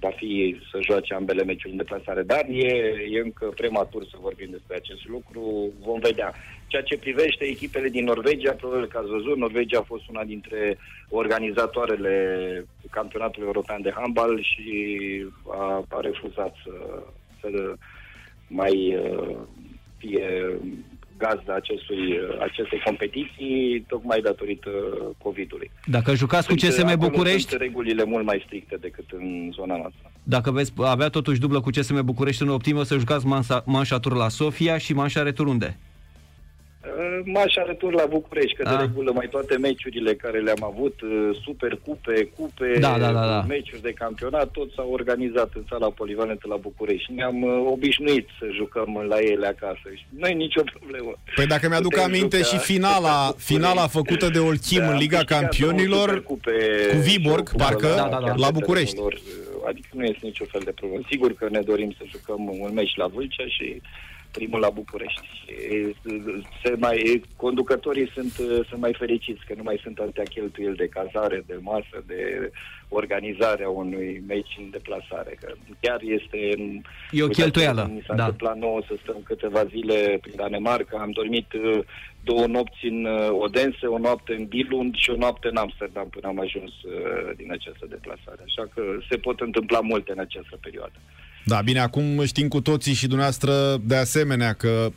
va 0.00 0.10
fi 0.10 0.56
să 0.70 0.78
joace 0.82 1.14
ambele 1.14 1.44
meciuri 1.44 1.72
în 1.72 1.76
deplasare. 1.76 2.22
Dar 2.22 2.44
e, 2.48 2.72
e 3.10 3.20
încă 3.20 3.46
prematur 3.56 4.02
să 4.04 4.16
vorbim 4.20 4.48
despre 4.50 4.76
acest 4.76 5.08
lucru, 5.08 5.72
vom 5.80 5.98
vedea. 6.00 6.34
Ceea 6.66 6.82
ce 6.82 6.98
privește 6.98 7.44
echipele 7.44 7.88
din 7.88 8.04
Norvegia, 8.04 8.52
probabil 8.52 8.86
că 8.86 8.98
ați 8.98 9.14
văzut, 9.16 9.36
Norvegia 9.36 9.78
a 9.78 9.90
fost 9.92 10.08
una 10.08 10.24
dintre 10.24 10.78
organizatoarele 11.08 12.14
campionatului 12.90 13.46
european 13.46 13.82
de 13.82 13.92
handbal 13.94 14.42
și 14.42 14.68
a, 15.50 15.84
a 15.88 16.00
refuzat 16.00 16.54
să, 16.64 17.02
să 17.40 17.74
mai 18.48 18.96
uh, 18.96 19.36
fie 20.00 20.26
gazda 21.16 21.54
acestui, 21.54 22.02
acestei 22.40 22.80
competiții, 22.84 23.84
tocmai 23.88 24.20
datorită 24.20 24.70
COVID-ului. 25.22 25.70
Dacă 25.86 26.14
jucați 26.14 26.48
cu 26.48 26.58
Sunt, 26.58 26.72
CSM 26.72 26.86
acolo 26.86 27.08
București, 27.08 27.48
Sunt 27.48 27.60
regulile 27.60 28.04
mult 28.04 28.24
mai 28.24 28.42
stricte 28.46 28.76
decât 28.80 29.04
în 29.10 29.50
zona 29.52 29.76
noastră. 29.76 30.10
dacă 30.22 30.50
veți 30.50 30.72
avea 30.76 31.08
totuși 31.08 31.40
dublă 31.40 31.60
cu 31.60 31.70
CSM 31.70 32.04
București 32.04 32.42
în 32.42 32.48
optimă, 32.48 32.82
să 32.82 32.96
jucați 32.98 33.26
mansa, 33.26 33.62
manșa 33.66 33.98
tur 33.98 34.14
la 34.14 34.28
Sofia 34.28 34.78
și 34.78 34.92
manșa 34.92 35.22
retur 35.22 35.46
unde? 35.46 35.78
Uh, 37.26 37.32
M-aș 37.34 37.54
retur 37.66 37.92
la 37.92 38.06
București, 38.06 38.56
că 38.56 38.62
Ah. 38.68 38.76
de 38.76 38.82
regulă 38.82 39.12
mai 39.12 39.28
toate 39.30 39.56
meciurile 39.56 40.14
care 40.14 40.38
le-am 40.40 40.62
avut, 40.64 41.00
uh, 41.00 41.10
super 41.44 41.78
cupe, 41.84 42.30
cupe, 42.36 42.76
Da, 42.80 42.98
da, 42.98 43.12
da, 43.12 43.26
da. 43.26 43.42
meciuri 43.48 43.82
de 43.82 43.92
campionat, 43.92 44.50
tot 44.50 44.72
s-au 44.72 44.90
organizat 44.92 45.50
în 45.54 45.64
sala 45.68 45.90
polivalentă 45.90 46.46
la 46.48 46.56
București. 46.56 47.12
Ne-am 47.12 47.42
uh, 47.42 47.52
obișnuit 47.72 48.28
să 48.38 48.46
jucăm 48.54 49.04
la 49.08 49.18
ele 49.18 49.46
acasă 49.46 49.86
și 49.94 50.04
nu 50.18 50.26
e 50.26 50.32
nicio 50.32 50.62
problemă. 50.78 51.12
Păi 51.34 51.46
dacă 51.46 51.68
mi-aduc 51.68 51.90
Putem 51.92 52.04
aminte 52.08 52.36
juca 52.36 52.48
și 52.48 52.54
la 52.54 52.60
finala, 52.60 53.16
București. 53.26 53.52
finala 53.52 53.86
făcută 53.86 54.28
de 54.28 54.38
Olchim 54.38 54.78
Da, 54.78 54.84
în 54.86 54.92
am 54.92 54.98
Liga 54.98 55.16
câștigat 55.16 55.40
Campionilor, 55.40 56.08
două 56.08 56.20
supercupe 56.20 56.50
cu 56.92 56.96
Viborg, 56.96 57.48
și 57.48 57.54
o 57.54 57.56
cupă 57.56 57.64
parcă, 57.64 57.86
Da, 57.96 58.08
da, 58.08 58.08
da. 58.08 58.26
chiar 58.26 58.38
la 58.38 58.46
pe 58.46 58.52
București. 58.58 58.94
terenul 58.94 59.12
lor. 59.22 59.68
Adică 59.68 59.88
nu 59.92 60.04
este 60.04 60.20
niciun 60.22 60.46
fel 60.50 60.60
de 60.64 60.70
problemă. 60.80 61.02
Sigur 61.10 61.32
că 61.34 61.46
ne 61.50 61.60
dorim 61.60 61.90
să 61.98 62.04
jucăm 62.10 62.40
un 62.60 62.70
meci 62.74 62.96
la 62.96 63.06
Vâlcea 63.06 63.44
și 63.48 63.80
primul 64.32 64.60
la 64.60 64.70
București. 64.70 65.20
Și 65.20 65.94
Se 66.62 66.74
mai, 66.78 67.22
conducătorii 67.36 68.10
sunt, 68.14 68.32
sunt 68.68 68.80
mai 68.80 68.94
fericiți 68.98 69.44
că 69.46 69.54
nu 69.56 69.62
mai 69.62 69.80
sunt 69.82 69.98
atâtea 69.98 70.24
cheltuieli 70.24 70.76
de 70.76 70.88
cazare, 70.88 71.44
de 71.46 71.58
masă, 71.60 72.04
de 72.06 72.50
organizarea 72.88 73.68
unui 73.68 74.22
meci 74.26 74.56
în 74.58 74.70
deplasare. 74.70 75.38
Că 75.40 75.52
chiar 75.80 76.00
este... 76.02 76.36
E 77.10 77.22
o 77.22 77.26
Uitați, 77.26 77.40
cheltuială, 77.40 77.90
Mi 77.92 78.02
s-a 78.06 78.14
da. 78.14 78.22
întâmplat 78.22 78.56
nouă 78.56 78.80
să 78.86 78.94
stăm 79.02 79.20
câteva 79.24 79.64
zile 79.64 80.18
prin 80.20 80.32
Danemarca. 80.36 80.98
Am 80.98 81.10
dormit 81.10 81.52
uh, 81.52 81.78
două 82.24 82.46
nopți 82.46 82.86
în 82.86 83.04
uh, 83.04 83.28
Odense, 83.30 83.86
o 83.86 83.98
noapte 83.98 84.34
în 84.34 84.44
Billund 84.46 84.94
și 84.96 85.10
o 85.10 85.16
noapte 85.16 85.48
în 85.48 85.56
Amsterdam 85.56 86.08
până 86.08 86.26
am 86.28 86.40
ajuns 86.40 86.70
uh, 86.70 87.36
din 87.36 87.52
această 87.52 87.86
deplasare. 87.88 88.42
Așa 88.44 88.68
că 88.74 88.82
se 89.08 89.16
pot 89.16 89.40
întâmpla 89.40 89.80
multe 89.80 90.12
în 90.12 90.18
această 90.18 90.58
perioadă. 90.60 90.98
Da, 91.44 91.60
bine, 91.62 91.78
acum 91.80 92.24
știm 92.24 92.48
cu 92.48 92.60
toții 92.60 92.94
și 92.94 93.06
dumneavoastră 93.06 93.76
de 93.76 93.96
asemenea 93.96 94.52
că 94.52 94.90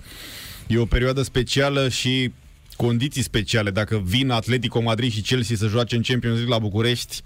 e 0.68 0.78
o 0.78 0.86
perioadă 0.86 1.22
specială 1.22 1.90
și 1.90 2.32
condiții 2.76 3.22
speciale. 3.22 3.70
Dacă 3.72 3.98
vin 3.98 4.30
Atletico 4.30 4.82
Madrid 4.82 5.12
și 5.12 5.22
Chelsea 5.22 5.56
să 5.56 5.68
joace 5.68 5.96
în 5.96 6.02
Champions 6.02 6.36
League 6.36 6.54
la 6.54 6.60
București, 6.62 7.22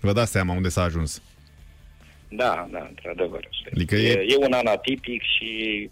vă 0.00 0.12
dați 0.12 0.30
seama 0.30 0.54
unde 0.54 0.68
s-a 0.68 0.82
ajuns. 0.82 1.22
Da, 2.28 2.68
da, 2.72 2.86
într-adevăr. 2.88 3.48
așa 3.50 3.70
Adică 3.74 3.94
e, 3.96 4.10
e- 4.10 4.26
e 4.28 4.36
un 4.46 4.52
an 4.52 4.66
atipic 4.66 5.22
și 5.22 5.90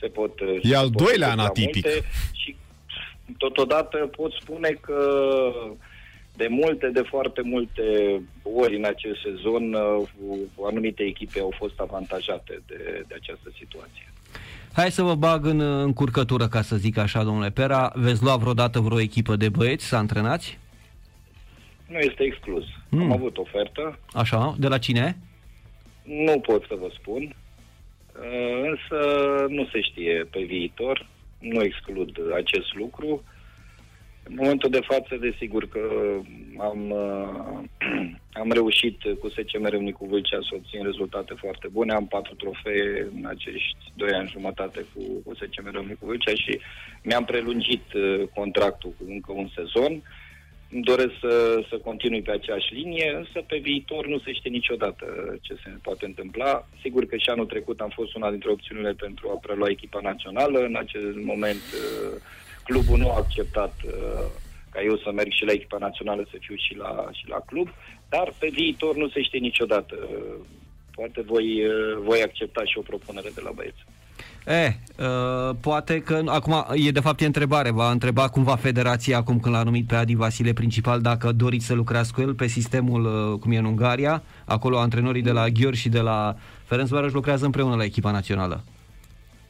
se 0.00 0.06
pot... 0.06 0.40
uh, 0.40 0.58
E 0.62 0.68
se 0.68 0.74
al 0.76 0.90
pot 0.90 1.02
doilea 1.06 1.30
întâmpla 1.30 1.42
an 1.42 1.48
atipic. 1.48 1.84
multe 1.84 2.04
Și 2.32 2.56
totodată 3.38 3.96
pot 3.96 4.32
spune 4.40 4.68
că 4.80 4.98
de 6.36 6.46
multe, 6.50 6.88
de 6.88 7.00
foarte 7.02 7.40
multe 7.44 7.82
ori 8.42 8.76
în 8.76 8.84
acest 8.84 9.20
sezon 9.20 9.72
uh, 9.72 10.08
anumite 10.68 11.02
echipe 11.02 11.40
au 11.40 11.52
fost 11.56 11.80
avantajate 11.80 12.62
de, 12.66 13.04
de 13.08 13.14
această 13.14 13.52
situație. 13.58 14.12
Hai 14.72 14.90
să 14.90 15.02
vă 15.02 15.14
bag 15.14 15.44
în 15.44 15.60
uh, 15.60 15.84
încurcătură, 15.84 16.48
ca 16.48 16.62
să 16.62 16.76
zic 16.76 16.96
așa, 16.96 17.24
domnule 17.24 17.50
Pera. 17.50 17.92
Veți 17.94 18.22
lua 18.22 18.36
vreodată 18.36 18.80
vreo 18.80 19.00
echipă 19.00 19.36
de 19.36 19.48
băieți 19.48 19.84
să 19.84 19.96
antrenați? 19.96 20.58
Nu 21.86 21.98
este 21.98 22.22
exclus. 22.22 22.64
Mm. 22.88 23.00
Am 23.02 23.12
avut 23.12 23.36
ofertă, 23.36 23.98
Așa, 24.12 24.54
de 24.58 24.68
la 24.68 24.78
cine? 24.78 25.16
nu 26.02 26.40
pot 26.40 26.64
să 26.68 26.74
vă 26.80 26.88
spun, 26.98 27.22
uh, 27.22 28.68
însă 28.70 28.98
nu 29.48 29.68
se 29.72 29.80
știe 29.80 30.26
pe 30.30 30.42
viitor, 30.42 31.06
nu 31.38 31.62
exclud 31.62 32.18
acest 32.34 32.74
lucru. 32.74 33.22
În 34.22 34.34
momentul 34.34 34.70
de 34.70 34.80
față, 34.80 35.16
desigur 35.20 35.68
că 35.68 35.80
am, 36.58 36.90
uh, 36.90 37.58
am 38.42 38.52
reușit 38.52 38.98
cu 39.20 39.28
SCM 39.28 39.64
Râmnicu 39.66 40.06
Vâlcea 40.06 40.38
să 40.40 40.48
obțin 40.52 40.84
rezultate 40.84 41.34
foarte 41.36 41.68
bune. 41.72 41.92
Am 41.92 42.06
patru 42.06 42.34
trofee 42.34 43.08
în 43.14 43.26
acești 43.26 43.76
doi 43.94 44.10
ani 44.10 44.28
jumătate 44.28 44.86
cu, 44.94 45.00
cu 45.24 45.34
SCM 45.34 45.70
Râmnicu 45.72 46.06
Vâlcea 46.06 46.34
și 46.34 46.60
mi-am 47.02 47.24
prelungit 47.24 47.92
uh, 47.92 48.22
contractul 48.34 48.90
cu 48.98 49.04
încă 49.08 49.32
un 49.32 49.48
sezon. 49.54 50.02
Îmi 50.72 50.82
doresc 50.82 51.12
să, 51.20 51.64
să 51.68 51.76
continui 51.76 52.22
pe 52.22 52.30
aceeași 52.30 52.74
linie, 52.74 53.14
însă 53.16 53.44
pe 53.46 53.56
viitor 53.56 54.06
nu 54.06 54.18
se 54.18 54.32
știe 54.32 54.50
niciodată 54.50 55.06
ce 55.40 55.54
se 55.54 55.70
poate 55.82 56.04
întâmpla. 56.04 56.68
Sigur 56.80 57.04
că 57.06 57.16
și 57.16 57.30
anul 57.30 57.46
trecut 57.46 57.80
am 57.80 57.92
fost 57.94 58.14
una 58.14 58.30
dintre 58.30 58.50
opțiunile 58.50 58.92
pentru 58.92 59.28
a 59.28 59.38
prelua 59.42 59.68
echipa 59.68 60.00
națională. 60.02 60.58
În 60.58 60.76
acest 60.76 61.16
moment 61.24 61.64
uh, 61.74 62.20
clubul 62.70 62.98
nu 62.98 63.10
a 63.10 63.16
acceptat 63.16 63.74
uh, 63.84 63.92
ca 64.72 64.80
eu 64.88 64.96
să 65.04 65.10
merg 65.14 65.32
și 65.38 65.44
la 65.44 65.52
echipa 65.52 65.78
națională, 65.78 66.22
să 66.30 66.36
fiu 66.40 66.56
și 66.66 66.74
la, 66.82 66.92
și 67.18 67.24
la 67.28 67.40
club, 67.46 67.68
dar 68.08 68.32
pe 68.38 68.48
viitor 68.52 68.96
nu 68.96 69.08
se 69.08 69.22
știe 69.22 69.38
niciodată. 69.38 69.94
Poate 70.96 71.20
voi, 71.32 71.46
uh, 71.66 71.72
voi 72.08 72.22
accepta 72.22 72.62
și 72.64 72.78
o 72.78 72.88
propunere 72.90 73.30
de 73.34 73.40
la 73.44 73.50
băieți. 73.54 73.82
E, 74.46 74.66
uh, 74.66 75.56
poate 75.60 76.00
că... 76.00 76.22
Acum, 76.26 76.66
e 76.74 76.90
de 76.90 77.00
fapt 77.00 77.20
e 77.20 77.26
întrebare. 77.26 77.70
Va 77.70 77.90
întreba 77.90 78.28
cumva 78.28 78.56
federația, 78.56 79.16
acum 79.16 79.40
când 79.40 79.54
l-a 79.54 79.62
numit 79.62 79.86
pe 79.86 79.94
Adi 79.94 80.14
Vasile 80.14 80.52
principal, 80.52 81.00
dacă 81.00 81.32
doriți 81.32 81.66
să 81.66 81.74
lucrați 81.74 82.12
cu 82.12 82.20
el 82.20 82.34
pe 82.34 82.46
sistemul 82.46 83.04
uh, 83.04 83.38
cum 83.38 83.52
e 83.52 83.58
în 83.58 83.64
Ungaria. 83.64 84.22
Acolo 84.44 84.78
antrenorii 84.78 85.22
de 85.22 85.30
la 85.30 85.48
Ghior 85.48 85.74
și 85.74 85.88
de 85.88 86.00
la 86.00 86.36
Ferencvaros 86.64 87.12
lucrează 87.12 87.44
împreună 87.44 87.74
la 87.74 87.84
echipa 87.84 88.10
națională. 88.10 88.64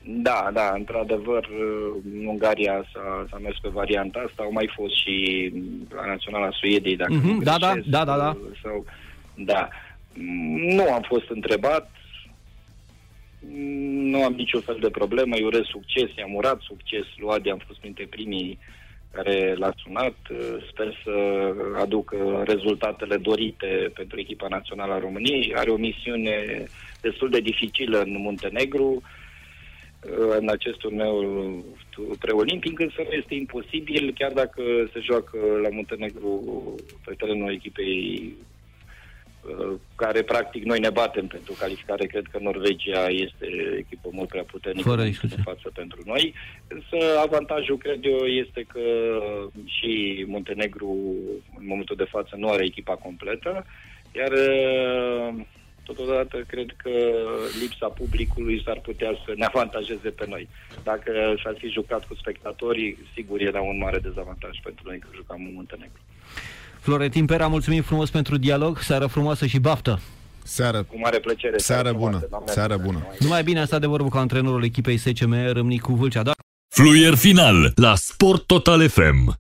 Da, 0.05 0.51
da, 0.53 0.73
într-adevăr, 0.75 1.49
în 2.15 2.27
Ungaria 2.27 2.85
s-a, 2.93 3.27
s-a 3.31 3.39
mers 3.39 3.59
pe 3.59 3.69
varianta 3.69 4.25
asta, 4.29 4.43
au 4.43 4.53
mai 4.53 4.71
fost 4.75 4.95
și 5.03 5.51
la 5.95 6.07
Naționala 6.07 6.49
Suediei, 6.51 6.97
dacă 6.97 7.13
Mhm, 7.13 7.27
nu 7.27 7.43
da, 7.43 7.59
da, 7.59 7.73
greșesc, 7.73 7.91
da, 7.91 8.05
da, 8.05 8.17
da. 8.17 8.37
Sau, 8.63 8.85
da. 9.35 9.69
Nu 10.59 10.93
am 10.93 11.03
fost 11.09 11.31
întrebat, 11.31 11.91
nu 14.13 14.23
am 14.25 14.33
niciun 14.33 14.61
fel 14.61 14.79
de 14.81 14.91
problemă, 14.91 15.37
îi 15.37 15.45
urez 15.45 15.63
succes, 15.65 16.09
i-am 16.17 16.35
urat 16.35 16.61
succes, 16.61 17.05
lui 17.17 17.31
Adi 17.31 17.51
am 17.51 17.63
fost 17.67 17.79
printre 17.79 18.07
primii 18.11 18.59
care 19.13 19.55
l-a 19.55 19.73
sunat. 19.77 20.17
Sper 20.71 21.01
să 21.05 21.15
aducă 21.81 22.43
rezultatele 22.47 23.17
dorite 23.17 23.91
pentru 23.95 24.21
echipa 24.21 24.47
națională 24.49 24.93
a 24.93 24.99
României. 24.99 25.53
Are 25.55 25.71
o 25.71 25.77
misiune 25.77 26.65
destul 27.01 27.31
de 27.31 27.41
dificilă 27.41 28.01
în 28.01 28.17
Muntenegru, 28.19 29.03
în 30.39 30.49
acest 30.49 30.79
turneu 30.79 31.25
preolimpic, 32.19 32.79
însă 32.79 33.03
nu 33.05 33.13
este 33.13 33.35
imposibil, 33.35 34.15
chiar 34.19 34.33
dacă 34.33 34.63
se 34.93 35.01
joacă 35.01 35.39
la 35.63 35.69
Muntenegru 35.71 36.75
pe 37.05 37.15
terenul 37.15 37.53
echipei 37.53 38.35
uh, 39.43 39.75
care 39.95 40.23
practic 40.23 40.65
noi 40.65 40.79
ne 40.79 40.91
batem 40.91 41.27
pentru 41.27 41.53
calificare. 41.59 42.07
Cred 42.07 42.27
că 42.31 42.39
Norvegia 42.41 43.07
este 43.09 43.47
o 43.73 43.77
echipă 43.77 44.09
mult 44.13 44.29
prea 44.29 44.43
puternică 44.43 44.89
Fără 44.89 45.01
în 45.01 45.09
discuție. 45.09 45.43
față 45.45 45.71
pentru 45.75 46.01
noi. 46.05 46.35
Însă 46.69 47.19
avantajul, 47.19 47.79
cred 47.79 48.05
eu, 48.05 48.19
este 48.27 48.67
că 48.69 48.81
și 49.65 50.25
Muntenegru 50.27 51.15
în 51.59 51.67
momentul 51.67 51.97
de 51.97 52.09
față 52.11 52.37
nu 52.37 52.49
are 52.49 52.65
echipa 52.65 52.95
completă, 52.95 53.67
iar 54.15 54.33
uh, 54.33 55.45
totodată 55.85 56.37
cred 56.47 56.69
că 56.83 56.91
lipsa 57.61 57.87
publicului 57.87 58.63
s-ar 58.65 58.81
putea 58.89 59.11
să 59.25 59.33
ne 59.37 59.45
avantajeze 59.45 60.09
pe 60.09 60.25
noi. 60.29 60.49
Dacă 60.83 61.13
s-ar 61.43 61.55
fi 61.59 61.69
jucat 61.69 62.07
cu 62.07 62.15
spectatorii, 62.15 62.99
sigur 63.15 63.41
era 63.41 63.61
un 63.61 63.79
mare 63.79 63.99
dezavantaj 63.99 64.59
pentru 64.63 64.83
noi 64.87 64.99
că 64.99 65.07
jucam 65.15 65.41
în 65.49 65.53
Muntenegru. 65.55 66.01
Florentin 66.81 67.27
Pera, 67.27 67.47
mulțumim 67.47 67.83
frumos 67.83 68.11
pentru 68.11 68.37
dialog, 68.37 68.79
seară 68.79 69.07
frumoasă 69.07 69.47
și 69.47 69.59
baftă! 69.59 70.01
Seară, 70.43 70.83
Cu 70.83 70.99
mare 70.99 71.19
plăcere. 71.19 71.59
seară 71.59 71.93
bună, 71.93 71.99
frumoasă, 72.01 72.27
doamne 72.31 72.51
seară 72.53 72.73
ajută. 72.73 72.87
bună. 72.89 73.07
Numai 73.19 73.43
bine 73.43 73.61
a 73.61 73.65
stat 73.65 73.81
de 73.81 73.87
vorbă 73.87 74.09
cu 74.09 74.17
antrenorul 74.17 74.65
echipei 74.65 74.97
SCM 74.97 75.35
Râmnicu 75.53 75.93
Vâlcea, 75.93 76.23
da? 76.23 76.33
Fluier 76.75 77.15
final 77.15 77.73
la 77.75 77.95
Sport 77.95 78.47
Total 78.47 78.89
FM. 78.89 79.39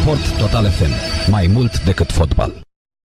Sport 0.00 0.38
Total 0.38 0.70
FM. 0.70 0.90
Mai 1.30 1.46
mult 1.46 1.80
decât 1.84 2.10
fotbal. 2.12 2.60